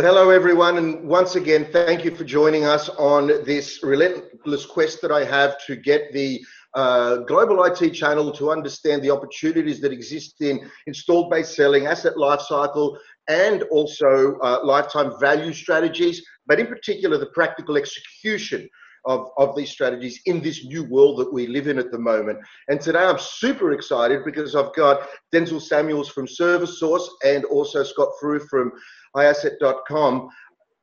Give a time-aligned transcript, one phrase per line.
[0.00, 5.10] Hello, everyone, and once again, thank you for joining us on this relentless quest that
[5.10, 6.40] I have to get the
[6.74, 12.14] uh, global IT channel to understand the opportunities that exist in installed base selling, asset
[12.14, 18.68] lifecycle, and also uh, lifetime value strategies, but in particular, the practical execution
[19.08, 22.38] of, of these strategies in this new world that we live in at the moment.
[22.68, 28.10] And today I'm super excited because I've got Denzel Samuels from ServiceSource and also Scott
[28.20, 28.70] Frew from
[29.16, 30.28] iasset.com.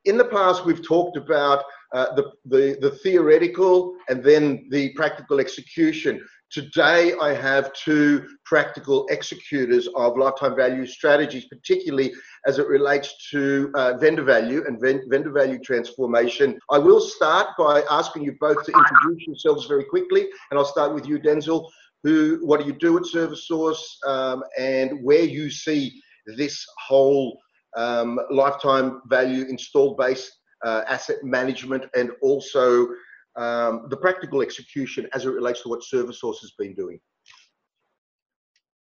[0.06, 1.64] In the past, we've talked about
[1.96, 6.22] uh, the, the, the theoretical and then the practical execution.
[6.52, 12.12] Today, I have two practical executors of lifetime value strategies, particularly
[12.46, 16.58] as it relates to uh, vendor value and ven- vendor value transformation.
[16.70, 20.94] I will start by asking you both to introduce yourselves very quickly, and I'll start
[20.94, 21.66] with you, Denzel.
[22.04, 26.00] Who, what do you do at ServiceSource, um, and where you see
[26.36, 27.40] this whole
[27.76, 30.30] um, lifetime value installed base
[30.66, 32.88] uh, asset management and also
[33.36, 36.98] um, the practical execution as it relates to what ServiceSource has been doing.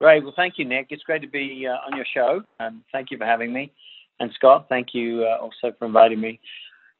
[0.00, 0.22] Great.
[0.22, 0.88] Well, thank you, Nick.
[0.90, 2.42] It's great to be uh, on your show.
[2.60, 3.72] Um, thank you for having me.
[4.20, 6.40] And Scott, thank you uh, also for inviting me.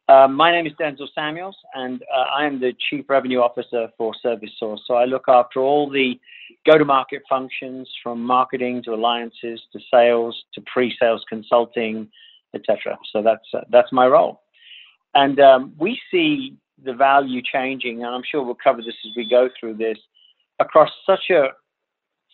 [0.07, 4.13] Uh, my name is Denzel Samuels, and uh, I am the Chief Revenue Officer for
[4.25, 4.79] ServiceSource.
[4.87, 6.19] So I look after all the
[6.65, 12.09] go-to-market functions from marketing to alliances to sales to pre-sales consulting,
[12.55, 12.97] etc.
[13.11, 14.41] So that's uh, that's my role.
[15.13, 19.27] And um, we see the value changing, and I'm sure we'll cover this as we
[19.29, 19.97] go through this,
[20.59, 21.49] across such a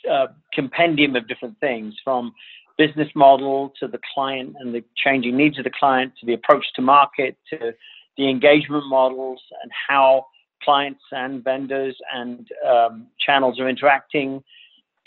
[0.10, 2.34] uh, compendium of different things from
[2.78, 6.66] business model to the client and the changing needs of the client to the approach
[6.76, 7.74] to market to
[8.18, 10.26] the engagement models and how
[10.64, 14.44] clients and vendors and um, channels are interacting.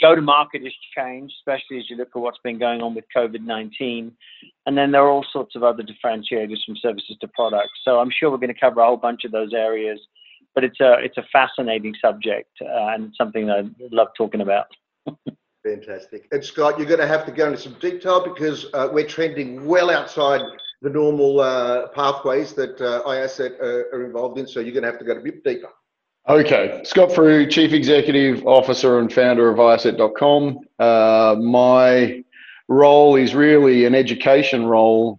[0.00, 3.04] Go to market has changed, especially as you look at what's been going on with
[3.14, 4.12] COVID 19.
[4.68, 7.72] And then there are all sorts of other differentiators from services to products.
[7.86, 9.98] So I'm sure we're going to cover a whole bunch of those areas.
[10.54, 14.66] But it's a, it's a fascinating subject uh, and something I love talking about.
[15.64, 16.28] Fantastic.
[16.32, 19.64] And Scott, you're going to have to go into some detail because uh, we're trending
[19.64, 20.42] well outside
[20.82, 24.46] the normal uh, pathways that uh, iAsset uh, are involved in.
[24.46, 25.70] So you're going to have to go a bit deeper.
[26.28, 30.58] Okay, Scott Frew, Chief Executive Officer and founder of iAsset.com.
[30.78, 32.22] Uh, my
[32.68, 35.18] role is really an education role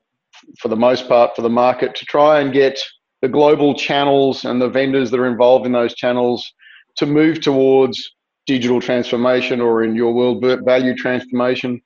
[0.60, 2.80] for the most part for the market to try and get
[3.22, 6.52] the global channels and the vendors that are involved in those channels
[6.96, 8.12] to move towards
[8.46, 11.82] digital transformation or in your world value transformation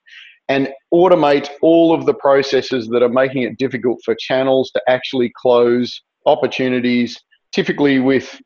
[0.50, 5.32] and automate all of the processes that are making it difficult for channels to actually
[5.36, 7.20] close opportunities,
[7.52, 8.40] typically with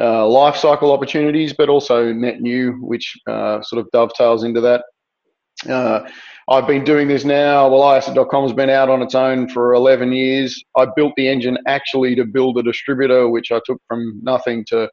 [0.00, 4.84] uh, life cycle opportunities, but also net new, which uh, sort of dovetails into that.
[5.68, 6.08] Uh,
[6.48, 7.68] I've been doing this now.
[7.68, 10.62] Well, iAsset.com has been out on its own for 11 years.
[10.76, 14.90] I built the engine actually to build a distributor, which I took from nothing to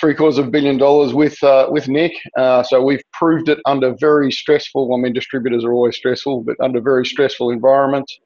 [0.00, 2.12] three quarters of a billion dollars with uh, with Nick.
[2.36, 4.92] Uh, so we've proved it under very stressful.
[4.92, 8.18] I mean, distributors are always stressful, but under very stressful environments.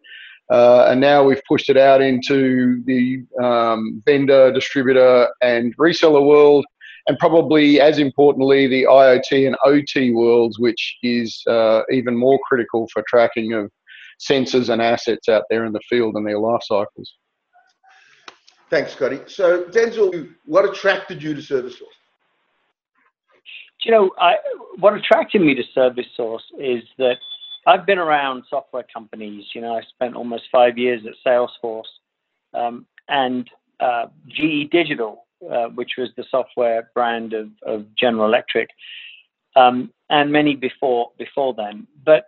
[0.50, 6.66] Uh, and now we've pushed it out into the um, vendor, distributor, and reseller world,
[7.08, 12.88] and probably as importantly, the IoT and OT worlds, which is uh, even more critical
[12.92, 13.70] for tracking of
[14.20, 17.14] sensors and assets out there in the field and their life cycles.
[18.70, 19.20] Thanks, Scotty.
[19.26, 21.98] So, Denzel, what attracted you to Service ServiceSource?
[23.84, 24.34] You know, I,
[24.78, 27.16] what attracted me to ServiceSource is that
[27.66, 29.44] I've been around software companies.
[29.54, 31.82] You know, I spent almost five years at Salesforce
[32.54, 33.48] um, and
[33.80, 38.68] uh, GE Digital, uh, which was the software brand of, of General Electric,
[39.56, 41.86] um, and many before before then.
[42.04, 42.26] But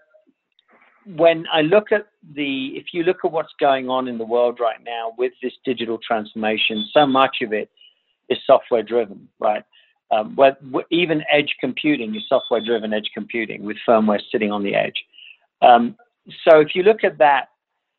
[1.06, 4.58] when I look at the, if you look at what's going on in the world
[4.60, 7.70] right now with this digital transformation, so much of it
[8.30, 9.64] is software driven, right?
[10.10, 10.56] Um, where,
[10.90, 15.04] even edge computing is software driven edge computing with firmware sitting on the edge.
[15.60, 15.96] Um,
[16.48, 17.48] so if you look at that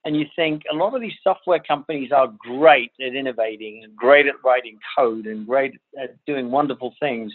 [0.06, 4.28] and you think a lot of these software companies are great at innovating and great
[4.28, 7.34] at writing code and great at doing wonderful things,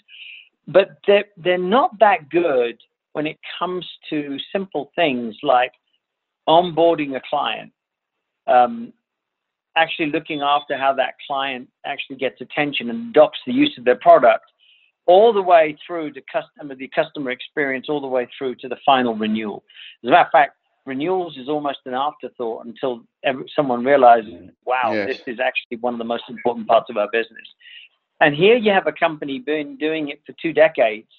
[0.68, 2.80] but they're, they're not that good
[3.12, 5.72] when it comes to simple things like
[6.48, 7.72] onboarding a client,
[8.46, 8.92] um,
[9.76, 13.96] actually looking after how that client actually gets attention and adopts the use of their
[13.96, 14.44] product,
[15.06, 18.76] all the way through to customer the customer experience, all the way through to the
[18.86, 19.64] final renewal.
[20.04, 20.56] As a matter of fact,
[20.90, 22.92] renewals is almost an afterthought until
[23.56, 25.06] someone realizes, wow, yes.
[25.08, 27.48] this is actually one of the most important parts of our business.
[28.20, 31.12] And here you have a company been doing it for two decades,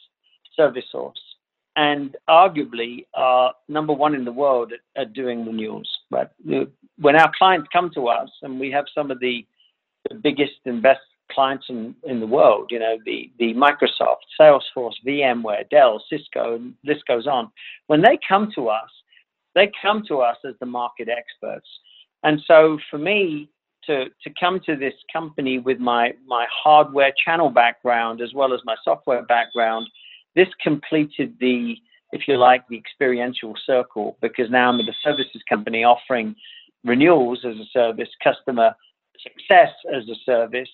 [0.59, 1.23] ServiceSource,
[1.77, 5.89] and arguably are number one in the world at, at doing renewals.
[6.12, 6.27] Right?
[7.06, 9.47] When our clients come to us, and we have some of the,
[10.09, 11.00] the biggest and best
[11.31, 16.74] clients in, in the world, you know, the, the Microsoft, Salesforce, VMware, Dell, Cisco, and
[16.83, 17.50] this goes on.
[17.88, 18.91] When they come to us,
[19.56, 21.68] they come to us as the market experts.
[22.24, 23.50] And so for me,
[23.86, 28.59] to, to come to this company with my, my hardware channel background as well as
[28.63, 29.88] my software background,
[30.36, 31.75] this completed the,
[32.12, 36.36] if you like, the experiential circle because now I'm with a services company offering
[36.83, 38.75] renewals as a service, customer
[39.21, 40.69] success as a service,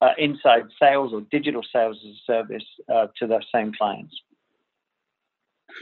[0.00, 4.14] uh, inside sales or digital sales as a service uh, to those same clients.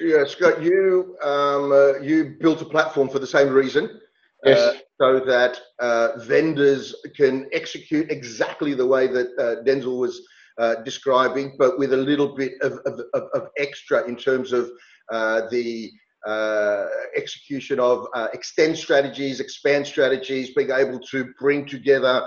[0.01, 4.01] Yeah, Scott, you um, uh, you built a platform for the same reason.
[4.45, 4.59] Yes.
[4.59, 10.21] Uh, so that uh, vendors can execute exactly the way that uh, Denzel was
[10.59, 13.01] uh, describing, but with a little bit of, of,
[13.35, 14.71] of extra in terms of
[15.11, 15.91] uh, the
[16.27, 22.27] uh, execution of extend strategies, expand strategies, being able to bring together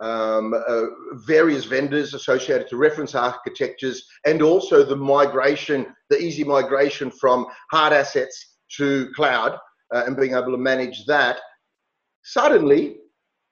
[0.00, 0.54] um,
[1.26, 7.92] various vendors associated to reference architectures, and also the migration, the easy migration from hard
[7.92, 9.56] assets to cloud,
[9.92, 11.38] and being able to manage that
[12.24, 12.96] suddenly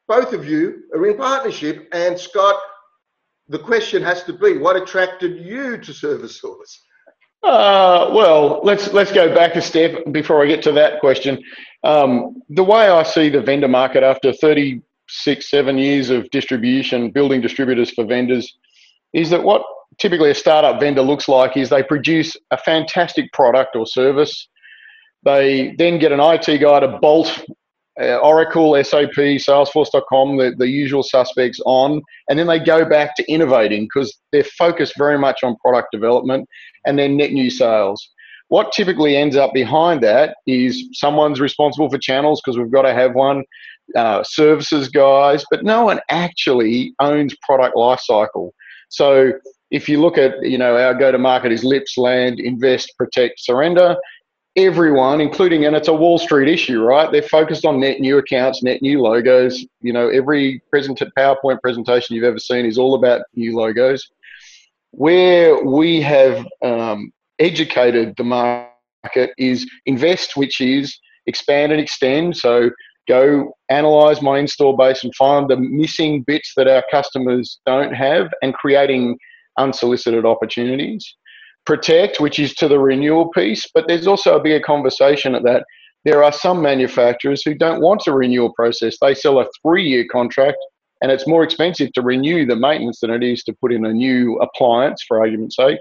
[0.09, 2.57] both of you are in partnership and Scott,
[3.49, 6.79] the question has to be, what attracted you to ServiceSource?
[7.45, 11.43] Uh, well, let's let's go back a step before I get to that question.
[11.83, 14.31] Um, the way I see the vendor market after
[15.25, 18.57] 36, seven years of distribution, building distributors for vendors,
[19.13, 19.63] is that what
[19.99, 24.49] typically a startup vendor looks like is they produce a fantastic product or service.
[25.25, 27.45] They then get an IT guy to bolt
[28.01, 33.31] uh, Oracle, SAP, Salesforce.com, the, the usual suspects on, and then they go back to
[33.31, 36.49] innovating because they're focused very much on product development
[36.87, 38.09] and then net new sales.
[38.49, 42.95] What typically ends up behind that is someone's responsible for channels because we've got to
[42.95, 43.45] have one,
[43.97, 48.51] uh, services guys, but no one actually owns product lifecycle.
[48.89, 49.33] So
[49.71, 53.41] if you look at, you know, our go to market is lips, land, invest, protect,
[53.41, 53.97] surrender
[54.57, 57.11] everyone, including, and it's a Wall Street issue, right?
[57.11, 59.65] They're focused on net new accounts, net new logos.
[59.81, 64.11] You know, every present PowerPoint presentation you've ever seen is all about new logos.
[64.91, 72.37] Where we have um, educated the market is invest, which is expand and extend.
[72.37, 72.71] So
[73.09, 78.29] go analyze my install base and find the missing bits that our customers don't have
[78.43, 79.19] and creating
[79.59, 81.15] unsolicited opportunities
[81.65, 85.65] protect, which is to the renewal piece, but there's also a bigger conversation at that.
[86.05, 88.97] There are some manufacturers who don't want a renewal process.
[89.01, 90.59] They sell a three year contract
[91.01, 93.93] and it's more expensive to renew the maintenance than it is to put in a
[93.93, 95.79] new appliance, for argument's sake.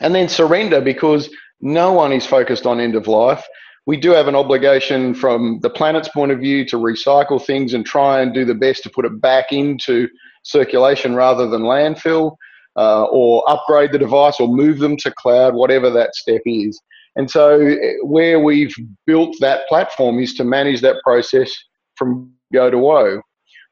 [0.00, 1.28] And then surrender because
[1.60, 3.44] no one is focused on end of life.
[3.86, 7.84] We do have an obligation from the planet's point of view to recycle things and
[7.84, 10.08] try and do the best to put it back into
[10.44, 12.36] circulation rather than landfill
[12.76, 16.80] uh, or upgrade the device or move them to cloud, whatever that step is.
[17.16, 18.74] And so, where we've
[19.06, 21.52] built that platform is to manage that process
[21.96, 23.20] from go to woe.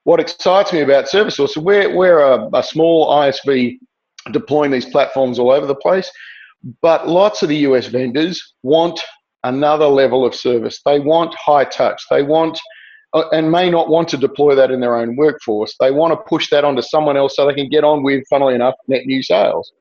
[0.05, 3.79] What excites me about ServiceSource, we're, we're a, a small ISV
[4.33, 6.11] deploying these platforms all over the place,
[6.83, 9.01] but lots of the US vendors want
[9.45, 10.81] another level of service.
[10.85, 12.03] They want high touch.
[12.11, 12.59] They want
[13.13, 15.75] uh, and may not want to deploy that in their own workforce.
[15.81, 18.55] They want to push that onto someone else so they can get on with, funnily
[18.55, 19.73] enough, net new sales.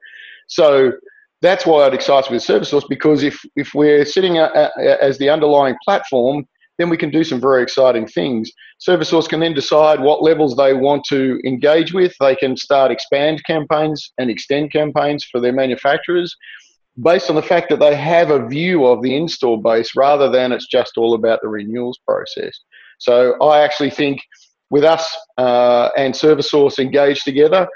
[0.48, 0.94] So
[1.42, 5.76] that's why it excites me with ServiceSource because if, if we're sitting as the underlying
[5.86, 6.48] platform,
[6.80, 8.52] then we can do some very exciting things.
[8.88, 12.14] ServiceSource can then decide what levels they want to engage with.
[12.20, 16.36] They can start expand campaigns and extend campaigns for their manufacturers
[17.02, 20.52] based on the fact that they have a view of the install base rather than
[20.52, 22.58] it's just all about the renewals process.
[23.00, 24.22] So I actually think
[24.70, 27.68] with us uh, and ServiceSource engaged together,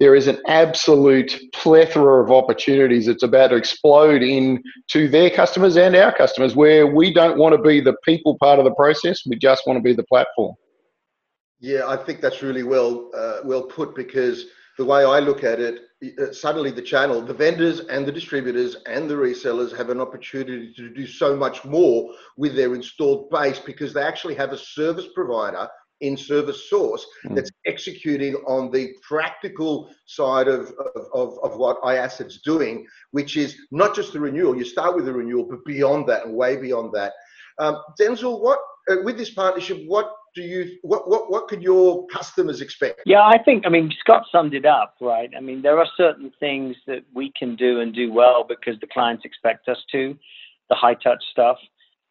[0.00, 5.76] there is an absolute plethora of opportunities that's about to explode in to their customers
[5.76, 9.20] and our customers where we don't want to be the people part of the process
[9.26, 10.54] we just want to be the platform
[11.60, 14.46] yeah i think that's really well uh, well put because
[14.78, 15.82] the way i look at it
[16.32, 20.88] suddenly the channel, the vendors and the distributors and the resellers have an opportunity to
[20.88, 25.68] do so much more with their installed base because they actually have a service provider
[26.00, 27.34] in ServiceSource mm.
[27.34, 33.56] that's executing on the practical side of, of, of, of what iAsset's doing, which is
[33.70, 34.56] not just the renewal.
[34.56, 37.12] You start with the renewal, but beyond that and way beyond that.
[37.58, 42.06] Um, Denzel, what uh, with this partnership, what do you what what what could your
[42.06, 43.00] customers expect?
[43.06, 45.30] Yeah, I think I mean Scott summed it up right.
[45.36, 48.86] I mean there are certain things that we can do and do well because the
[48.86, 50.16] clients expect us to,
[50.68, 51.58] the high touch stuff.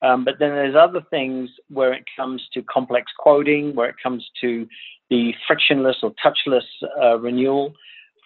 [0.02, 4.26] Um, but then there's other things where it comes to complex quoting, where it comes
[4.42, 4.68] to
[5.10, 6.64] the frictionless or touchless
[7.02, 7.74] uh, renewal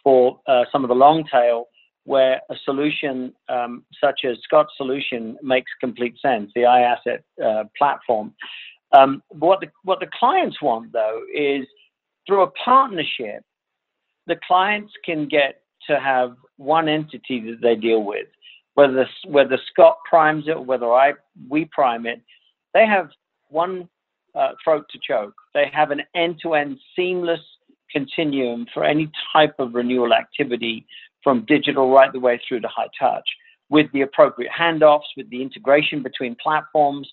[0.04, 1.66] for uh, some of the long tail,
[2.04, 8.34] where a solution um, such as Scott's solution makes complete sense, the iAsset uh, platform.
[8.94, 11.66] Um, what the what the clients want though is
[12.28, 13.44] through a partnership,
[14.28, 18.28] the clients can get to have one entity that they deal with,
[18.76, 21.14] whether whether Scott primes it or whether I
[21.50, 22.22] we prime it.
[22.74, 23.10] They have
[23.50, 23.90] one
[24.36, 25.36] uh, throat to choke.
[25.54, 27.42] They have an end-to-end seamless
[27.92, 30.86] continuum for any type of renewal activity
[31.24, 33.28] from digital right the way through to high touch
[33.70, 37.10] with the appropriate handoffs, with the integration between platforms,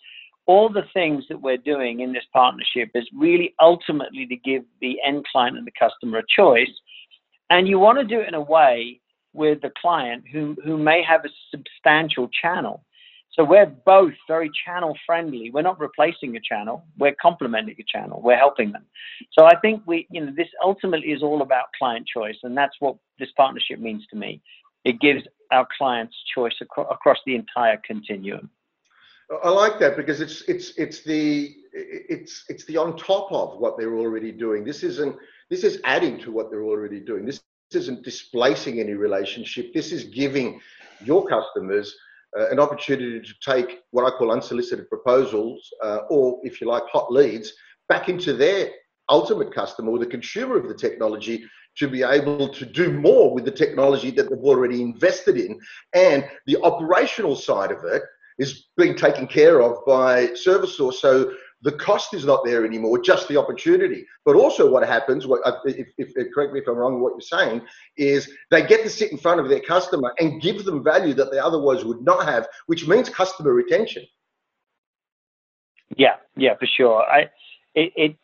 [0.46, 4.96] all the things that we're doing in this partnership is really ultimately to give the
[5.06, 6.70] end client and the customer a choice.
[7.50, 9.00] And you want to do it in a way
[9.32, 12.84] with the client who, who may have a substantial channel.
[13.32, 15.50] So we're both very channel friendly.
[15.50, 16.84] We're not replacing a channel.
[16.98, 18.20] We're complementing a channel.
[18.22, 18.84] We're helping them.
[19.32, 22.74] So I think we, you know, this ultimately is all about client choice, and that's
[22.80, 24.42] what this partnership means to me.
[24.84, 28.50] It gives our clients choice ac- across the entire continuum.
[29.44, 33.78] I like that because it's it's it's the it's it's the on top of what
[33.78, 34.64] they're already doing.
[34.64, 35.16] This isn't
[35.50, 37.24] this is adding to what they're already doing.
[37.26, 37.40] This,
[37.72, 39.72] isn't displacing any relationship.
[39.72, 40.60] This is giving
[41.04, 41.94] your customers
[42.36, 46.82] uh, an opportunity to take what I call unsolicited proposals, uh, or if you like,
[46.92, 47.52] hot leads,
[47.88, 48.70] back into their
[49.08, 51.44] ultimate customer or the consumer of the technology
[51.76, 55.56] to be able to do more with the technology that they've already invested in.
[55.94, 58.02] And the operational side of it
[58.40, 60.94] is being taken care of by ServiceSource.
[60.94, 64.06] So the cost is not there anymore, just the opportunity.
[64.24, 67.60] But also, what happens, what, if, if, correct me if I'm wrong what you're saying,
[67.98, 71.30] is they get to sit in front of their customer and give them value that
[71.30, 74.04] they otherwise would not have, which means customer retention.
[75.96, 77.02] Yeah, yeah, for sure.
[77.02, 77.28] I,
[77.74, 78.16] it, it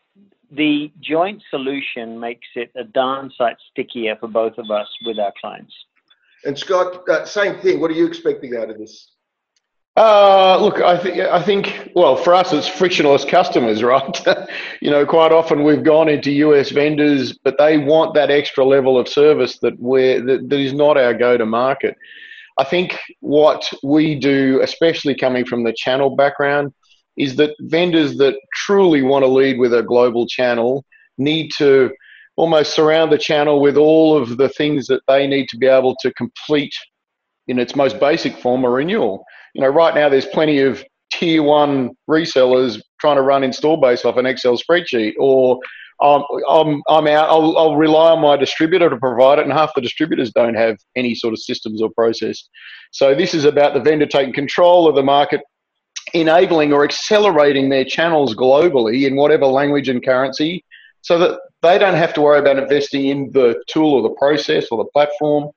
[0.50, 5.32] the joint solution makes it a darn sight stickier for both of us with our
[5.38, 5.74] clients.
[6.44, 7.80] And Scott, uh, same thing.
[7.80, 9.15] What are you expecting out of this?
[9.96, 14.26] Uh, look, I think I think well for us it's frictionless customers, right?
[14.82, 18.98] you know, quite often we've gone into US vendors, but they want that extra level
[18.98, 21.96] of service that we're that, that is not our go-to-market.
[22.58, 26.74] I think what we do, especially coming from the channel background,
[27.16, 30.84] is that vendors that truly want to lead with a global channel
[31.16, 31.90] need to
[32.36, 35.96] almost surround the channel with all of the things that they need to be able
[36.00, 36.74] to complete
[37.48, 39.24] in its most basic form a renewal
[39.56, 44.04] you know, right now there's plenty of tier one resellers trying to run install base
[44.04, 45.58] off an Excel spreadsheet, or
[46.02, 49.72] um, I'm, I'm out, I'll, I'll rely on my distributor to provide it, and half
[49.74, 52.46] the distributors don't have any sort of systems or process.
[52.90, 55.40] So this is about the vendor taking control of the market,
[56.12, 60.62] enabling or accelerating their channels globally in whatever language and currency
[61.00, 64.66] so that they don't have to worry about investing in the tool or the process
[64.70, 65.48] or the platform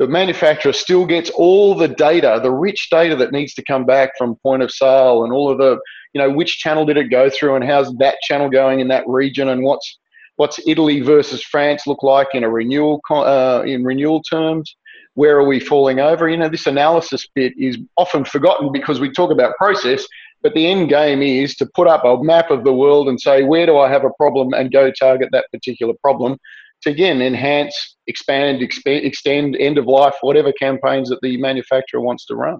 [0.00, 4.16] the manufacturer still gets all the data, the rich data that needs to come back
[4.16, 5.78] from point of sale and all of the,
[6.14, 9.06] you know, which channel did it go through and how's that channel going in that
[9.06, 9.98] region and what's
[10.36, 14.74] what's Italy versus France look like in a renewal uh, in renewal terms.
[15.14, 16.30] Where are we falling over?
[16.30, 20.06] You know, this analysis bit is often forgotten because we talk about process,
[20.40, 23.42] but the end game is to put up a map of the world and say,
[23.42, 26.38] where do I have a problem and go target that particular problem
[26.82, 32.26] to again enhance, expand, exp- extend, end of life, whatever campaigns that the manufacturer wants
[32.26, 32.58] to run.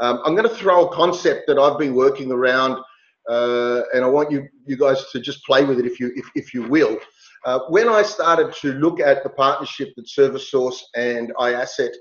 [0.00, 2.78] Um, I'm going to throw a concept that I've been working around,
[3.28, 6.30] uh, and I want you you guys to just play with it if you if,
[6.34, 6.98] if you will.
[7.44, 11.92] Uh, when I started to look at the partnership that ServiceSource and iAsset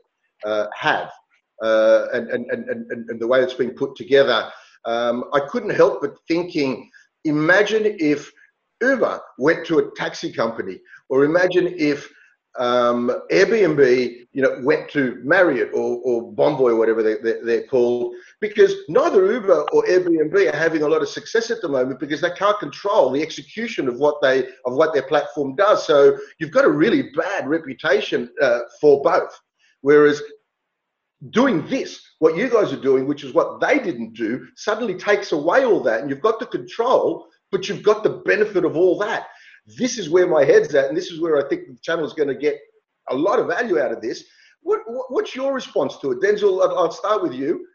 [0.45, 1.11] uh, have,
[1.63, 4.51] uh, and, and, and, and, and the way it's been put together,
[4.85, 6.89] um, I couldn't help but thinking,
[7.23, 8.31] imagine if
[8.81, 10.79] Uber went to a taxi company,
[11.09, 12.11] or imagine if
[12.57, 17.67] um, Airbnb, you know, went to Marriott or, or Bonvoy, or whatever they, they, they're
[17.67, 21.99] called, because neither Uber or Airbnb are having a lot of success at the moment
[21.99, 25.85] because they can't control the execution of what they of what their platform does.
[25.85, 29.39] So you've got a really bad reputation uh, for both.
[29.81, 30.21] Whereas
[31.29, 35.31] doing this, what you guys are doing, which is what they didn't do, suddenly takes
[35.31, 38.97] away all that, and you've got the control but you've got the benefit of all
[38.99, 39.27] that.
[39.77, 42.13] This is where my head's at, and this is where I think the channel is
[42.13, 42.57] going to get
[43.09, 44.23] a lot of value out of this.
[44.61, 46.61] What, what's your response to it, Denzel?
[46.61, 47.65] I'll start with you.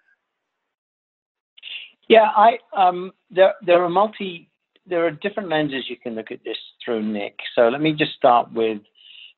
[2.08, 4.50] Yeah, I um, there there are multi
[4.86, 7.38] there are different lenses you can look at this through, Nick.
[7.54, 8.80] So let me just start with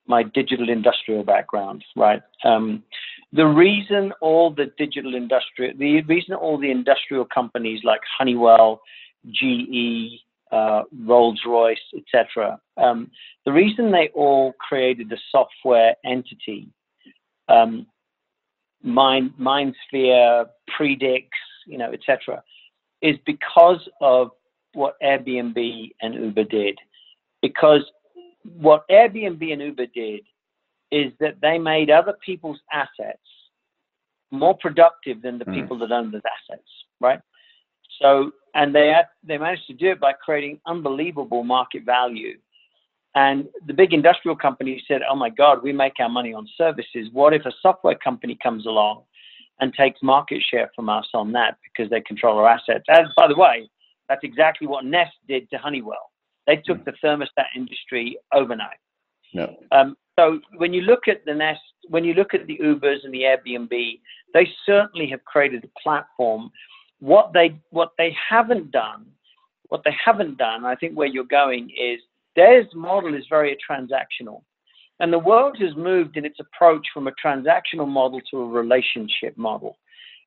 [0.06, 2.22] my digital industrial background, right?
[2.44, 2.82] Um,
[3.32, 8.80] the reason all the digital industrial, the reason all the industrial companies like Honeywell,
[9.30, 10.20] GE,
[10.52, 13.10] uh, Rolls Royce, etc., um,
[13.44, 16.68] the reason they all created a software entity,
[17.48, 17.86] um,
[18.82, 20.46] Mind, MindSphere,
[20.78, 21.28] Predix,
[21.66, 22.42] you know, etc.,
[23.00, 24.30] is because of
[24.74, 26.78] what Airbnb and Uber did.
[27.40, 27.82] Because
[28.42, 30.20] what Airbnb and Uber did
[30.90, 33.18] is that they made other people's assets
[34.30, 35.54] more productive than the mm.
[35.54, 36.68] people that owned those assets,
[37.00, 37.20] right?
[38.00, 42.38] So, and they had, they managed to do it by creating unbelievable market value.
[43.14, 47.08] And the big industrial companies said, "Oh my God, we make our money on services.
[47.12, 49.04] What if a software company comes along
[49.60, 53.28] and takes market share from us on that because they control our assets?" As by
[53.28, 53.70] the way,
[54.08, 56.10] that's exactly what Nest did to Honeywell.
[56.46, 56.84] They took mm.
[56.86, 58.78] the thermostat industry overnight.
[59.32, 59.56] No.
[59.72, 63.12] Um, so when you look at the Nest, when you look at the Ubers and
[63.12, 64.00] the Airbnb,
[64.32, 66.50] they certainly have created a platform.
[67.04, 69.04] What they what they haven't done,
[69.68, 72.00] what they haven't done, I think where you're going is
[72.34, 74.40] their model is very transactional.
[75.00, 79.36] And the world has moved in its approach from a transactional model to a relationship
[79.36, 79.76] model.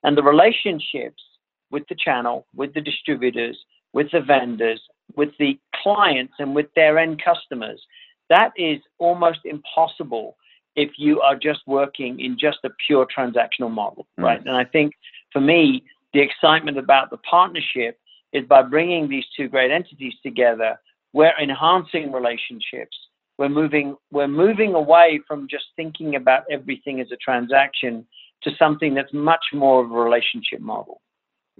[0.03, 1.23] And the relationships
[1.71, 3.57] with the channel, with the distributors,
[3.93, 4.81] with the vendors,
[5.15, 7.81] with the clients, and with their end customers.
[8.29, 10.37] That is almost impossible
[10.75, 14.25] if you are just working in just a pure transactional model, mm.
[14.25, 14.39] right?
[14.45, 14.93] And I think
[15.33, 17.99] for me, the excitement about the partnership
[18.33, 20.79] is by bringing these two great entities together,
[21.13, 22.97] we're enhancing relationships.
[23.37, 28.05] We're moving, we're moving away from just thinking about everything as a transaction
[28.43, 31.01] to something that's much more of a relationship model.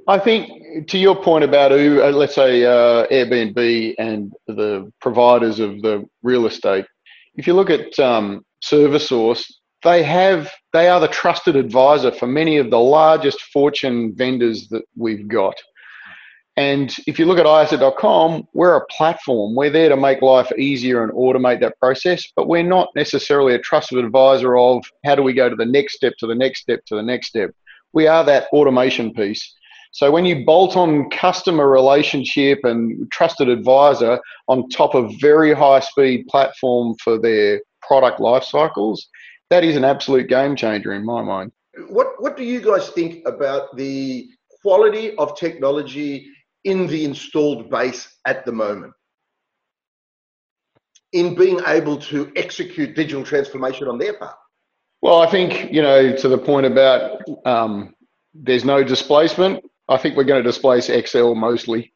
[0.08, 5.82] I think to your point about uh, let's say uh, Airbnb and the providers of
[5.82, 6.86] the real estate,
[7.36, 9.44] if you look at um, ServiceSource,
[9.88, 14.84] they have they are the trusted advisor for many of the largest fortune vendors that
[14.98, 15.56] we've got.
[16.58, 19.56] And if you look at iAsset.com, we're a platform.
[19.56, 23.60] We're there to make life easier and automate that process, but we're not necessarily a
[23.60, 26.84] trusted advisor of how do we go to the next step, to the next step,
[26.88, 27.52] to the next step.
[27.94, 29.56] We are that automation piece.
[29.92, 35.80] So when you bolt on customer relationship and trusted advisor on top of very high
[35.80, 39.08] speed platform for their product life cycles,
[39.50, 41.52] that is an absolute game changer in my mind.
[41.90, 44.30] What what do you guys think about the
[44.62, 46.28] quality of technology
[46.64, 48.94] in the installed base at the moment?
[51.14, 54.36] In being able to execute digital transformation on their part?
[55.02, 57.94] Well, I think, you know, to the point about um,
[58.34, 61.94] there's no displacement, I think we're going to displace Excel mostly.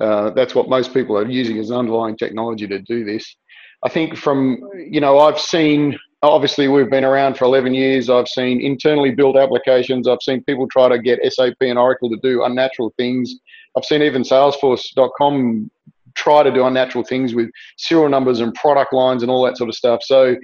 [0.00, 3.36] Uh, that's what most people are using as underlying technology to do this.
[3.84, 8.08] I think from, you know, I've seen, obviously, we've been around for 11 years.
[8.10, 10.06] I've seen internally built applications.
[10.06, 13.34] I've seen people try to get SAP and Oracle to do unnatural things.
[13.76, 15.70] I've seen even Salesforce.com
[16.14, 19.68] try to do unnatural things with serial numbers and product lines and all that sort
[19.68, 20.00] of stuff.
[20.02, 20.36] So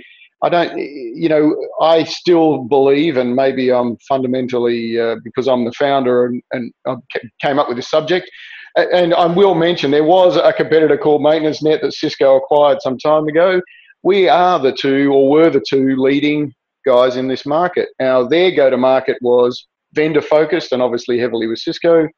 [0.42, 5.72] I don't, you know, I still believe, and maybe I'm fundamentally uh, because I'm the
[5.72, 6.96] founder and, and I
[7.42, 8.30] came up with this subject.
[8.76, 12.98] And I will mention there was a competitor called Maintenance Net that Cisco acquired some
[12.98, 13.60] time ago.
[14.02, 16.54] We are the two, or were the two, leading
[16.86, 17.88] guys in this market.
[17.98, 22.08] Now, their go to market was vendor focused and obviously heavily with Cisco.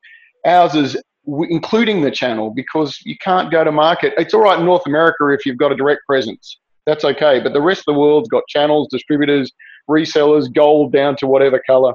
[0.47, 4.13] Ours is including the channel because you can't go to market.
[4.17, 7.41] It's all right in North America if you've got a direct presence that's okay.
[7.41, 9.53] But the rest of the world's got channels, distributors,
[9.89, 11.93] resellers, gold down to whatever color.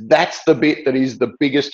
[0.00, 1.72] That's the bit that is the biggest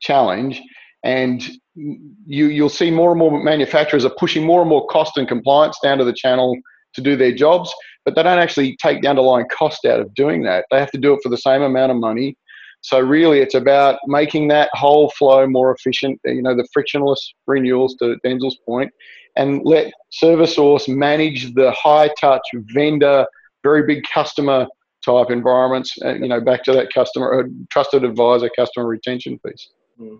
[0.00, 0.60] challenge.
[1.04, 1.42] And
[1.74, 5.78] you, you'll see more and more manufacturers are pushing more and more cost and compliance
[5.82, 6.56] down to the channel
[6.96, 7.72] to do their jobs,
[8.04, 10.66] but they don't actually take the underlying cost out of doing that.
[10.70, 12.36] They have to do it for the same amount of money.
[12.82, 16.20] So really, it's about making that whole flow more efficient.
[16.24, 18.92] You know, the frictionless renewals to Denzel's point,
[19.36, 22.42] and let ServiceSource manage the high touch
[22.74, 23.26] vendor,
[23.62, 24.66] very big customer
[25.04, 25.94] type environments.
[26.04, 29.68] Uh, you know, back to that customer uh, trusted advisor, customer retention piece.
[30.00, 30.18] Mm.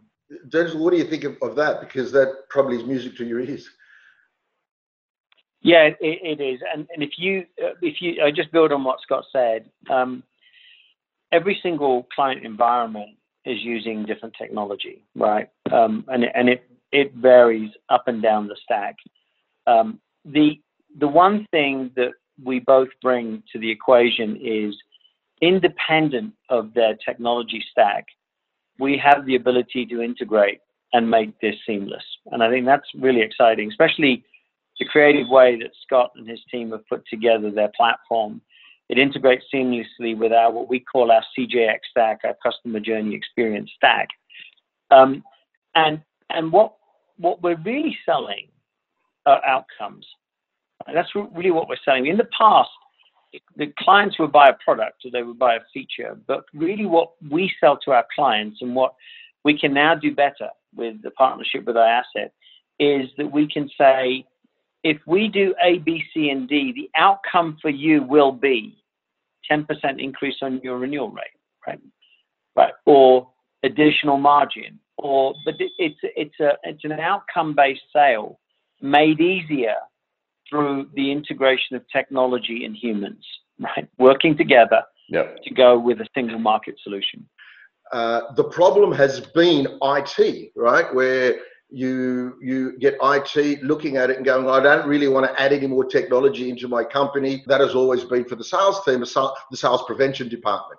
[0.49, 1.81] Denzel, what do you think of, of, that?
[1.81, 3.69] Because that probably is music to your ears.
[5.67, 6.61] Yeah, it, it is.
[6.75, 9.71] And, and if you uh, if you I just build on what Scott said.
[9.91, 10.23] Um,
[11.33, 13.11] every single client environment
[13.45, 15.49] is using different technology, right?
[15.73, 18.97] Um, and and it it varies up and down the stack.
[19.67, 20.61] Um, the
[20.99, 22.13] the one thing that
[22.45, 24.75] we both bring to the equation is
[25.43, 28.07] independent of their technology stack,
[28.79, 30.61] we have the ability to integrate
[30.95, 32.05] and make this seamless.
[32.33, 34.25] And I think that's really exciting, especially
[34.79, 38.41] the creative way that Scott and his team have put together their platform.
[38.89, 43.71] It integrates seamlessly with our what we call our CJX stack, our customer journey experience
[43.77, 44.09] stack.
[44.91, 45.25] Um,
[45.75, 46.75] and and what
[47.17, 48.49] what we're really selling
[49.25, 50.07] are outcomes.
[50.93, 52.07] that's really what we're selling.
[52.07, 52.71] In the past,
[53.57, 57.13] the clients would buy a product or they would buy a feature, but really what
[57.29, 58.95] we sell to our clients and what
[59.45, 62.31] we can now do better with the partnership with iAsset
[62.79, 64.25] is that we can say,
[64.87, 68.79] if we do A, B, C, and D, the outcome for you will be
[69.51, 69.67] 10%
[69.99, 71.25] increase on your renewal rate,
[71.67, 71.81] right?
[72.55, 72.73] Right.
[72.85, 73.29] Or
[73.65, 78.39] additional margin, or but it's it's a it's an outcome-based sale
[78.81, 79.75] made easier
[80.49, 83.25] through the integration of technology and humans,
[83.59, 83.89] right?
[83.99, 85.43] Working together yep.
[85.43, 87.29] to go with a single market solution.
[87.93, 90.95] Uh, the problem has been IT, right?
[90.95, 91.35] Where
[91.71, 95.53] you you get IT looking at it and going, I don't really want to add
[95.53, 97.43] any more technology into my company.
[97.47, 100.79] That has always been for the sales team, the sales prevention department.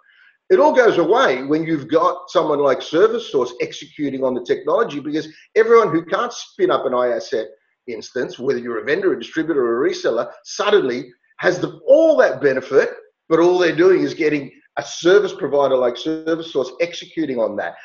[0.50, 5.28] It all goes away when you've got someone like ServiceSource executing on the technology because
[5.56, 7.48] everyone who can't spin up an iAsset
[7.88, 12.42] instance, whether you're a vendor, a distributor, or a reseller, suddenly has the, all that
[12.42, 12.92] benefit,
[13.28, 17.76] but all they're doing is getting a service provider like ServiceSource executing on that.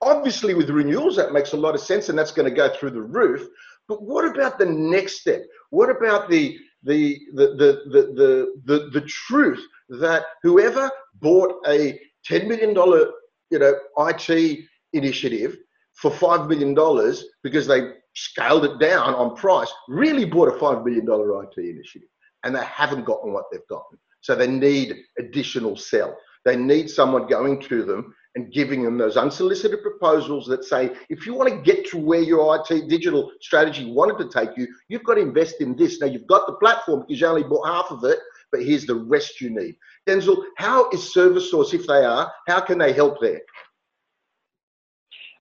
[0.00, 2.90] Obviously, with renewals, that makes a lot of sense, and that's going to go through
[2.90, 3.48] the roof.
[3.88, 5.42] But what about the next step?
[5.70, 12.46] What about the the the the the the, the, truth that whoever bought a ten
[12.46, 13.10] million dollar
[13.50, 14.60] you know IT
[14.92, 15.56] initiative
[15.94, 20.84] for five million dollars because they scaled it down on price really bought a five
[20.84, 22.08] million dollar IT initiative,
[22.44, 23.98] and they haven't gotten what they've gotten.
[24.20, 26.16] So they need additional sell.
[26.44, 31.26] They need someone going to them and giving them those unsolicited proposals that say, if
[31.26, 35.04] you want to get to where your IT digital strategy wanted to take you, you've
[35.04, 36.00] got to invest in this.
[36.00, 38.18] Now, you've got the platform because you only bought half of it,
[38.52, 39.76] but here's the rest you need.
[40.06, 43.40] Denzel, how is ServiceSource, if they are, how can they help there?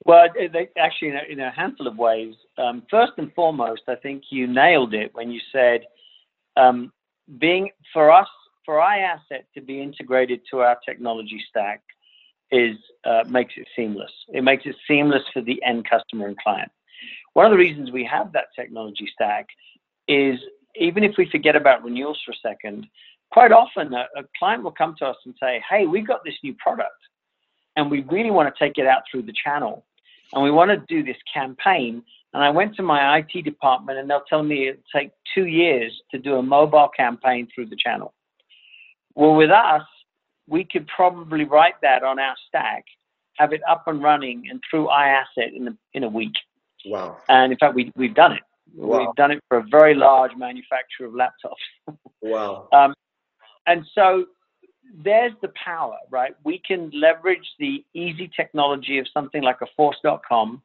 [0.06, 2.36] Well, they, actually, in a, in a, handful of ways.
[2.58, 5.82] Um, first and foremost, I think you nailed it when you said
[6.56, 6.93] um,
[7.39, 8.28] being for us
[8.65, 11.82] for iAsset to be integrated to our technology stack
[12.52, 14.12] is uh, makes it seamless.
[14.30, 16.72] It makes it seamless for the end customer and client.
[17.34, 19.48] One of the reasons we have that technology stack
[20.08, 20.40] is
[20.76, 22.88] even if we forget about renewals for a second,
[23.32, 26.36] quite often a, a client will come to us and say, "Hey, we've got this
[26.44, 26.98] new product,
[27.76, 29.86] and we really want to take it out through the channel,
[30.34, 34.10] and we want to do this campaign." And I went to my IT department, and
[34.10, 38.14] they'll tell me it'll take two years to do a mobile campaign through the channel.
[39.16, 39.82] Well, with us,
[40.48, 42.86] we could probably write that on our stack,
[43.36, 46.34] have it up and running and through iAsset in a, in a week.
[46.86, 47.18] Wow.
[47.28, 48.44] And in fact, we, we've done it.
[48.74, 49.00] Wow.
[49.00, 51.98] We've done it for a very large manufacturer of laptops.
[52.22, 52.68] wow.
[52.72, 52.94] Um,
[53.66, 54.26] and so
[55.04, 56.34] there's the power, right?
[56.44, 60.62] We can leverage the easy technology of something like a force.com.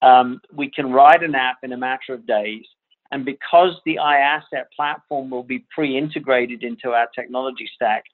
[0.00, 2.64] Um, we can write an app in a matter of days.
[3.10, 8.04] And because the iAsset platform will be pre-integrated into our technology stack,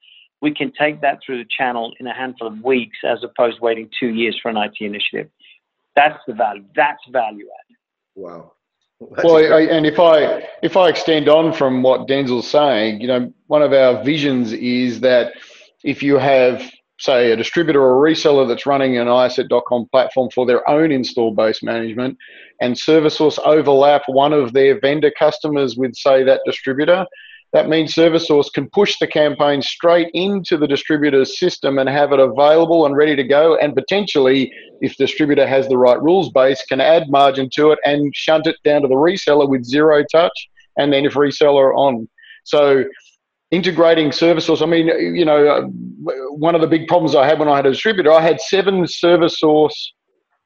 [0.45, 3.63] we can take that through the channel in a handful of weeks as opposed to
[3.63, 5.31] waiting two years for an IT initiative.
[5.97, 6.65] That's the value.
[6.77, 7.77] That's value add.
[8.15, 8.53] Wow.
[9.01, 13.07] That's well, I, and if I if I extend on from what Denzel's saying, you
[13.07, 15.33] know, one of our visions is that
[15.83, 20.45] if you have say a distributor or a reseller that's running an iAsset.com platform for
[20.45, 22.19] their own install base management
[22.61, 27.07] and ServiceSource overlap one of their vendor customers with say that distributor,
[27.55, 32.19] that means ServiceSource can push the campaign straight into the distributor's system and have it
[32.19, 33.57] available and ready to go.
[33.57, 38.13] And potentially, if distributor has the right rules base, can add margin to it and
[38.15, 40.49] shunt it down to the reseller with zero touch.
[40.77, 42.09] And then if reseller on.
[42.43, 42.85] So
[43.53, 44.61] integrating ServiceSource.
[44.61, 45.71] I mean, you know,
[46.31, 48.83] one of the big problems I had when I had a distributor, I had seven
[48.83, 49.79] ServiceSource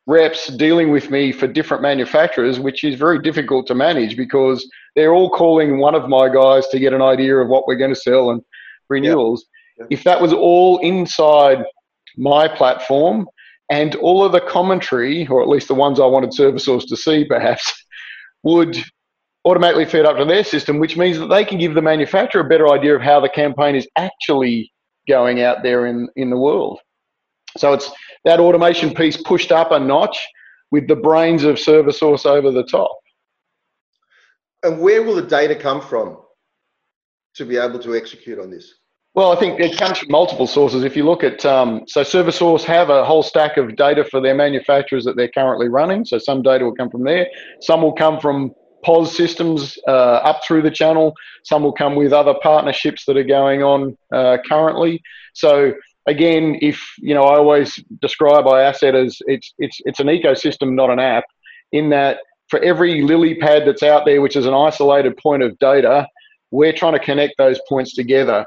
[0.08, 5.12] reps dealing with me for different manufacturers, which is very difficult to manage because they're
[5.12, 8.00] all calling one of my guys to get an idea of what we're going to
[8.00, 8.42] sell and
[8.88, 9.44] renewals.
[9.90, 11.62] If that was all inside
[12.16, 13.28] my platform
[13.70, 17.26] and all of the commentary, or at least the ones I wanted ServiceSource to see
[17.26, 17.70] perhaps,
[18.42, 18.82] would
[19.44, 22.48] automatically feed up to their system, which means that they can give the manufacturer a
[22.48, 24.72] better idea of how the campaign is actually
[25.06, 26.78] going out there in, in the world.
[27.58, 27.90] So it's
[28.24, 30.18] that automation piece pushed up a notch
[30.70, 32.96] with the brains of ServiceSource over the top.
[34.62, 36.18] And where will the data come from
[37.34, 38.74] to be able to execute on this?
[39.14, 40.84] Well, I think it comes from multiple sources.
[40.84, 44.34] If you look at, um, so ServiceSource have a whole stack of data for their
[44.34, 46.04] manufacturers that they're currently running.
[46.04, 47.26] So some data will come from there.
[47.60, 48.52] Some will come from
[48.84, 51.14] POS systems uh, up through the channel.
[51.44, 55.02] Some will come with other partnerships that are going on uh, currently.
[55.34, 55.72] So
[56.08, 60.90] again, if you know, I always describe iAsset as it's it's it's an ecosystem, not
[60.90, 61.24] an app.
[61.72, 62.18] In that,
[62.48, 66.06] for every lily pad that's out there, which is an isolated point of data,
[66.50, 68.44] we're trying to connect those points together.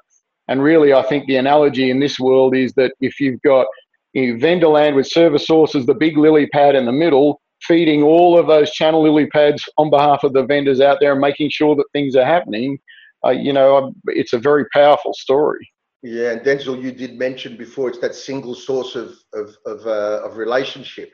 [0.48, 3.68] And really, I think the analogy in this world is that if you've got
[4.14, 8.02] you know, vendor land with ServiceSource sources, the big lily pad in the middle, feeding
[8.02, 11.52] all of those channel lily pads on behalf of the vendors out there and making
[11.52, 12.80] sure that things are happening,
[13.24, 15.70] uh, you know, it's a very powerful story.
[16.04, 20.22] Yeah, and Denzel, you did mention before it's that single source of of of, uh,
[20.26, 21.14] of relationship,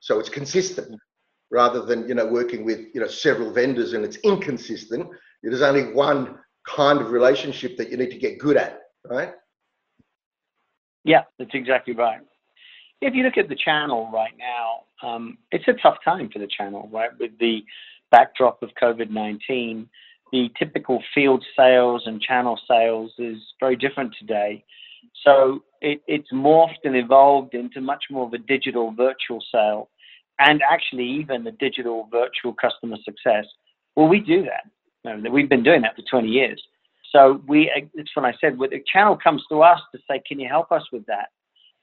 [0.00, 0.98] so it's consistent
[1.50, 5.08] rather than you know working with you know several vendors and it's inconsistent.
[5.42, 9.32] There's only one kind of relationship that you need to get good at, right?
[11.04, 12.20] Yeah, that's exactly right.
[13.00, 16.48] If you look at the channel right now, um, it's a tough time for the
[16.48, 17.10] channel, right?
[17.18, 17.64] With the
[18.10, 19.88] backdrop of COVID 19,
[20.32, 24.64] the typical field sales and channel sales is very different today.
[25.24, 29.90] So it, it's morphed and evolved into much more of a digital virtual sale
[30.38, 33.46] and actually even the digital virtual customer success.
[33.96, 35.30] Well, we do that.
[35.30, 36.62] We've been doing that for 20 years.
[37.12, 40.48] So we, it's when I said, the channel comes to us to say, can you
[40.48, 41.28] help us with that?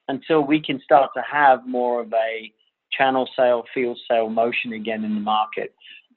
[0.07, 2.51] Until we can start to have more of a
[2.91, 5.73] channel sale, field sale motion again in the market.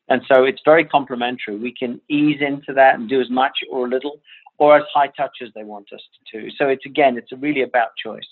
[0.08, 1.56] And so it's very complementary.
[1.56, 4.20] We can ease into that and do as much or a little,
[4.58, 6.00] or as high touch as they want us
[6.32, 6.48] to.
[6.56, 8.28] So it's again, it's really about choice.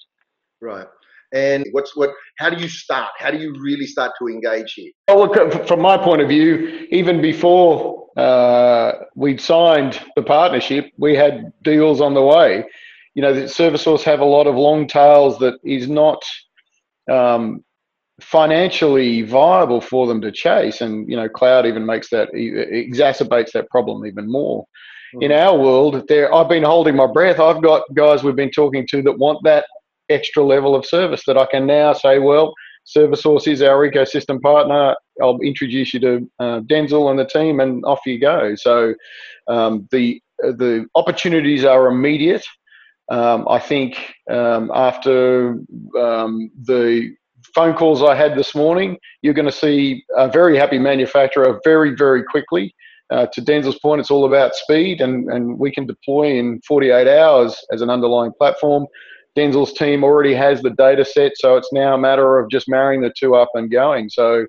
[0.61, 0.87] Right.
[1.35, 2.11] And what's what?
[2.39, 3.11] How do you start?
[3.19, 4.93] How do you really start to engage here?
[5.09, 11.17] Well, look, from my point of view, even before uh, we'd signed the partnership, we
[11.17, 12.65] had deals on the way.
[13.15, 16.23] You know, the ServiceSource have a lot of long tails that is not
[17.11, 17.65] um,
[18.21, 23.69] financially viable for them to chase, and you know, cloud even makes that exacerbates that
[23.71, 24.65] problem even more.
[25.15, 25.23] Mm-hmm.
[25.23, 27.39] In our world, there I've been holding my breath.
[27.39, 29.67] I've got guys we've been talking to that want that
[30.09, 32.55] extra level of service that I can now say, well,
[32.87, 34.95] ServiceSource is our ecosystem partner.
[35.21, 38.55] I'll introduce you to uh, Denzel and the team, and off you go.
[38.55, 38.95] So
[39.49, 42.45] um, the the opportunities are immediate.
[43.09, 45.59] Um, I think um, after
[45.99, 47.15] um, the
[47.57, 51.97] phone calls I had this morning, you're going to see a very happy manufacturer very,
[51.97, 52.75] very quickly.
[53.09, 57.09] Uh, to Denzel's point, it's all about speed, and, and we can deploy in 48
[57.09, 58.87] hours as an underlying platform.
[59.38, 63.01] Denzel's team already has the data set, so it's now a matter of just marrying
[63.01, 64.11] the two up and going.
[64.11, 64.47] So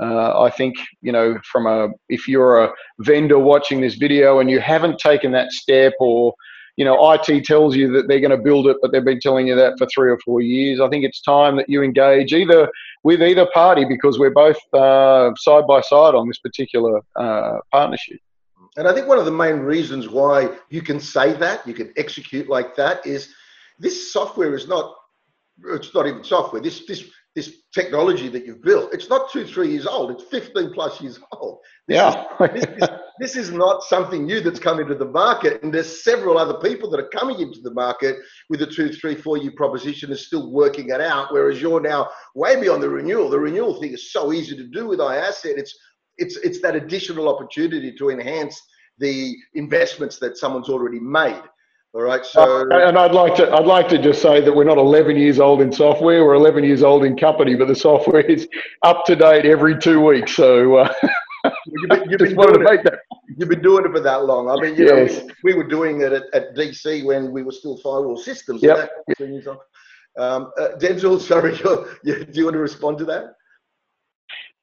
[0.00, 4.48] uh, I think you know from a if you're a vendor watching this video and
[4.48, 6.34] you haven't taken that step or
[6.78, 9.48] you know IT tells you that they're going to build it but they've been telling
[9.48, 10.80] you that for 3 or 4 years.
[10.80, 12.70] I think it's time that you engage either
[13.02, 18.20] with either party because we're both uh, side by side on this particular uh, partnership.
[18.76, 21.92] And I think one of the main reasons why you can say that you can
[21.96, 23.34] execute like that is
[23.80, 24.94] this software is not
[25.66, 26.62] it's not even software.
[26.62, 28.92] This this this technology that you've built.
[28.92, 30.10] It's not two three years old.
[30.10, 31.60] It's 15 plus years old.
[31.86, 32.24] This yeah.
[32.40, 32.88] is, this, is,
[33.20, 36.90] this is not something new that's come into the market and there's several other people
[36.90, 38.16] that are coming into the market
[38.50, 42.08] with a two three four year proposition is still working it out whereas you're now
[42.34, 43.30] way beyond the renewal.
[43.30, 45.58] The renewal thing is so easy to do with iasset.
[45.62, 45.78] It's
[46.16, 48.60] it's it's that additional opportunity to enhance
[48.98, 51.42] the investments that someone's already made
[51.94, 52.24] all right.
[52.24, 55.16] So, uh, and I'd like to, I'd like to just say that we're not 11
[55.16, 56.24] years old in software.
[56.24, 58.46] We're 11 years old in company, but the software is
[58.82, 60.36] up to date every two weeks.
[60.36, 60.92] So, uh,
[61.66, 62.98] you've been, you've been doing it, that.
[63.36, 64.50] You've been doing it for that long.
[64.50, 65.16] I mean, you yes.
[65.16, 68.62] know, we, we, were doing it at, at, DC when we were still firewall systems.
[68.62, 68.90] Yep.
[70.18, 71.56] Um, uh, Denzel, sorry,
[72.04, 73.34] you, do you want to respond to that?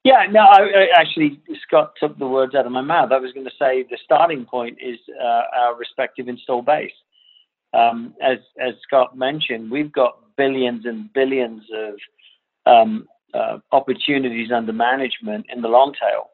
[0.03, 3.11] Yeah, no, I, I, actually, Scott took the words out of my mouth.
[3.11, 6.91] I was going to say the starting point is uh, our respective install base
[7.75, 11.93] um, as as Scott mentioned, we've got billions and billions of
[12.65, 16.29] um, uh, opportunities under management in the long tail.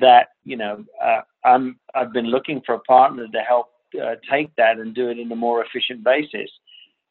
[0.00, 3.68] That you know, uh, I'm I've been looking for a partner to help
[4.02, 6.50] uh, take that and do it in a more efficient basis.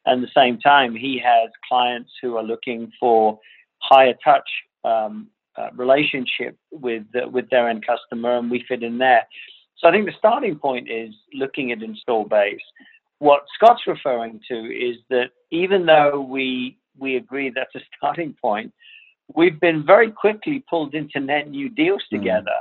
[0.05, 3.39] And at the same time, he has clients who are looking for
[3.79, 4.49] higher touch
[4.85, 9.27] um, uh, relationship with with their end customer, and we fit in there.
[9.77, 12.61] So I think the starting point is looking at install base
[13.19, 18.73] what Scott's referring to is that even though we we agree that's a starting point,
[19.35, 22.17] we've been very quickly pulled into net new deals mm.
[22.17, 22.57] together.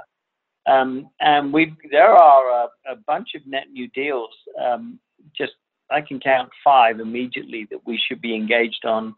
[0.66, 4.98] Um, and we there are a, a, bunch of net new deals um,
[5.36, 5.52] just
[5.90, 9.14] I can count five immediately that we should be engaged on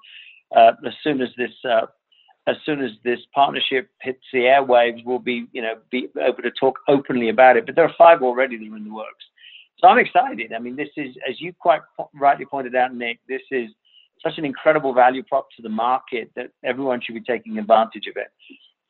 [0.55, 1.87] uh, as soon as this uh,
[2.47, 5.05] as soon as this partnership hits the airwaves.
[5.05, 7.65] We'll be you know be able to talk openly about it.
[7.65, 9.25] But there are five already that are in the works.
[9.81, 10.53] So I'm excited.
[10.53, 11.83] I mean, this is as you quite
[12.15, 13.21] rightly pointed out, Nick.
[13.29, 13.71] This is
[14.23, 18.17] such an incredible value prop to the market that everyone should be taking advantage of
[18.17, 18.29] it.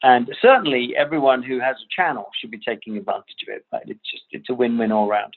[0.03, 3.67] And certainly everyone who has a channel should be taking advantage of it.
[3.71, 5.35] But it's just it's a win-win all around.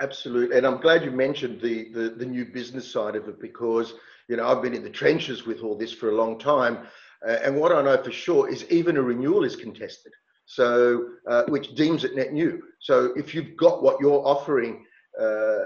[0.00, 3.94] Absolutely, and I'm glad you mentioned the, the, the new business side of it because
[4.28, 6.86] you know I've been in the trenches with all this for a long time,
[7.26, 10.12] uh, and what I know for sure is even a renewal is contested,
[10.48, 12.62] so uh, which deems it net new.
[12.80, 14.82] So if you've got what you're offering
[15.20, 15.64] uh,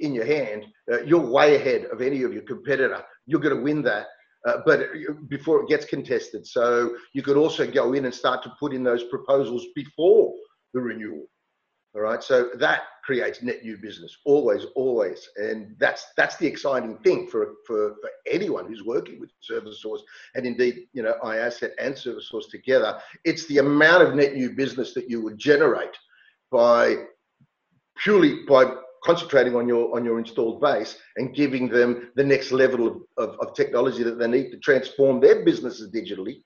[0.00, 3.02] in your hand, uh, you're way ahead of any of your competitor.
[3.24, 4.08] You're going to win that.
[4.46, 4.90] Uh, but
[5.28, 8.84] before it gets contested, so you could also go in and start to put in
[8.84, 10.34] those proposals before
[10.74, 11.26] the renewal.
[11.98, 16.96] All right, so that creates net new business, always, always, and that's that's the exciting
[16.98, 20.02] thing for for, for anyone who's working with ServiceSource
[20.36, 23.00] and indeed, you know, iAsset and ServiceSource together.
[23.24, 25.96] It's the amount of net new business that you would generate
[26.52, 26.98] by
[27.96, 32.86] purely by concentrating on your on your installed base and giving them the next level
[32.86, 36.44] of, of, of technology that they need to transform their businesses digitally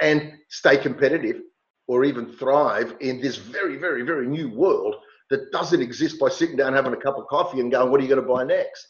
[0.00, 1.42] and stay competitive
[1.88, 4.96] or even thrive in this very, very, very new world
[5.30, 8.02] that doesn't exist by sitting down having a cup of coffee and going, what are
[8.02, 8.86] you going to buy next?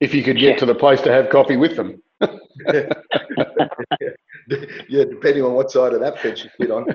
[0.00, 0.56] If you could get yeah.
[0.56, 2.02] to the place to have coffee with them.
[4.88, 6.86] yeah, depending on what side of that fence you sit on.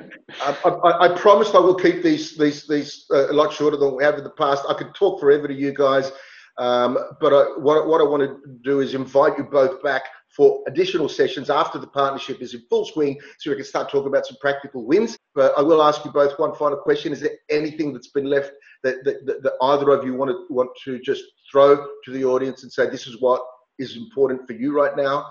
[0.41, 3.95] I, I, I, promised I will keep these these these uh, a lot shorter than
[3.95, 4.63] we have in the past.
[4.69, 6.11] I could talk forever to you guys,
[6.57, 10.03] um, but I, what what I want to do is invite you both back
[10.36, 14.08] for additional sessions after the partnership is in full swing so we can start talking
[14.08, 15.17] about some practical wins.
[15.36, 17.12] But I will ask you both one final question.
[17.12, 18.52] Is there anything that's been left
[18.84, 22.24] that, that, that, that either of you want to, want to just throw to the
[22.24, 23.41] audience and say, this is what
[23.78, 25.28] is important for you right now?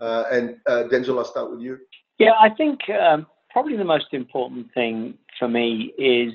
[0.00, 1.78] Uh, and uh, Denzel, I'll start with you.
[2.18, 6.32] Yeah, I think um, probably the most important thing for me is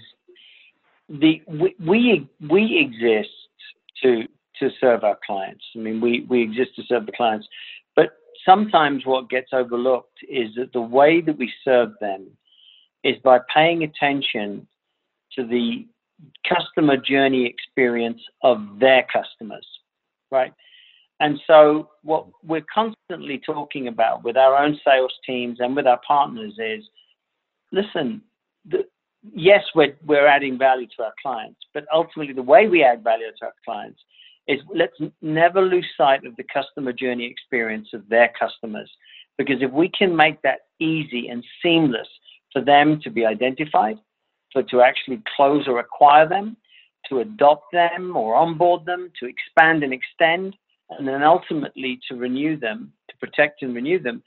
[1.10, 3.30] the we, we, we exist
[4.04, 4.24] to
[4.60, 5.64] to serve our clients.
[5.76, 7.48] I mean, we, we exist to serve the clients
[8.46, 12.28] sometimes what gets overlooked is that the way that we serve them
[13.04, 14.68] is by paying attention
[15.34, 15.86] to the
[16.48, 19.68] customer journey experience of their customers,
[20.32, 20.54] right?
[21.20, 26.00] And so, what we're constantly talking about with our own sales teams and with our
[26.06, 26.84] partners is
[27.72, 28.22] listen,
[28.66, 28.86] the,
[29.34, 33.28] yes, we're, we're adding value to our clients, but ultimately, the way we add value
[33.40, 34.02] to our clients
[34.48, 38.92] is let's never lose sight of the customer journey experience of their customers.
[39.38, 42.08] Because if we can make that easy and seamless
[42.54, 43.98] for them to be identified,
[44.54, 46.56] for to actually close or acquire them,
[47.10, 50.56] to adopt them or onboard them, to expand and extend,
[50.92, 54.24] and then ultimately to renew them, to protect and renew them.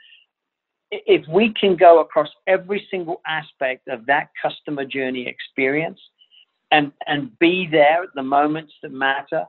[0.91, 6.01] If we can go across every single aspect of that customer journey experience
[6.71, 9.47] and, and be there at the moments that matter,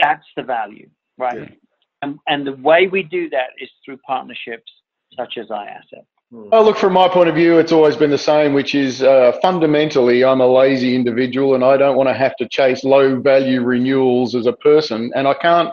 [0.00, 1.38] that's the value, right?
[1.38, 1.56] Yeah.
[2.02, 4.70] And, and the way we do that is through partnerships
[5.16, 6.04] such as iAsset.
[6.32, 9.36] Well, look, from my point of view, it's always been the same, which is uh,
[9.42, 13.62] fundamentally, I'm a lazy individual and I don't want to have to chase low value
[13.62, 15.10] renewals as a person.
[15.16, 15.72] And I can't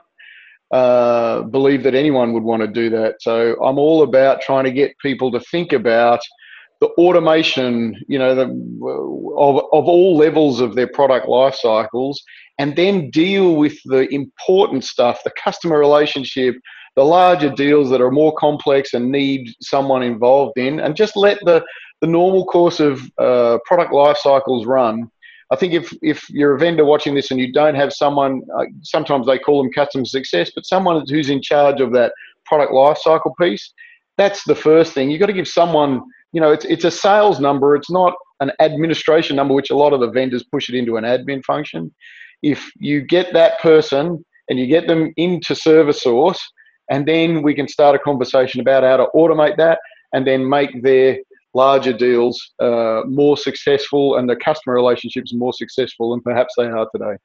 [0.71, 3.21] uh, believe that anyone would want to do that.
[3.21, 6.21] So I'm all about trying to get people to think about
[6.81, 8.45] the automation, you know, the,
[9.37, 12.23] of, of all levels of their product life cycles,
[12.57, 16.55] and then deal with the important stuff, the customer relationship,
[16.95, 21.37] the larger deals that are more complex and need someone involved in, and just let
[21.45, 21.63] the,
[22.01, 25.09] the normal course of uh, product life cycles run.
[25.51, 28.65] I think if, if you're a vendor watching this and you don't have someone, uh,
[28.81, 32.11] sometimes they call them customer success, but someone who's in charge of that
[32.45, 33.73] product life cycle piece,
[34.17, 35.09] that's the first thing.
[35.09, 36.01] You've got to give someone
[36.33, 37.75] you know, it's, it's a sales number.
[37.75, 41.03] It's not an administration number, which a lot of the vendors push it into an
[41.03, 41.93] admin function.
[42.43, 46.39] If you get that person and you get them into ServiceSource,
[46.89, 49.79] and then we can start a conversation about how to automate that
[50.13, 51.17] and then make their
[51.53, 56.87] larger deals uh, more successful and the customer relationships more successful than perhaps they are
[56.93, 57.17] today.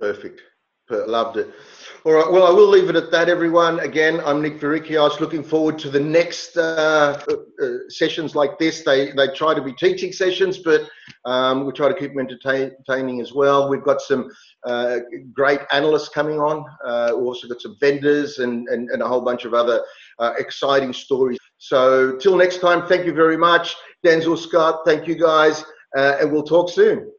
[0.00, 0.40] Perfect.
[0.92, 1.52] Loved it.
[2.04, 2.28] All right.
[2.32, 3.78] Well, I will leave it at that, everyone.
[3.78, 5.20] Again, I'm Nick Verikios.
[5.20, 8.82] Looking forward to the next uh, uh, sessions like this.
[8.82, 10.82] They they try to be teaching sessions, but
[11.24, 13.68] um, we try to keep them entertaining as well.
[13.68, 14.28] We've got some
[14.66, 14.98] uh,
[15.32, 16.64] great analysts coming on.
[16.84, 19.84] Uh, we've also got some vendors and, and, and a whole bunch of other
[20.18, 21.38] uh, exciting stories.
[21.58, 23.76] So, till next time, thank you very much.
[24.04, 25.64] Denzel Scott, thank you guys,
[25.96, 27.12] uh, and we'll talk soon.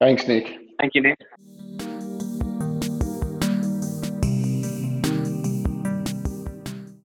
[0.00, 0.56] Thanks, Nick.
[0.78, 1.18] Thank you, Nick.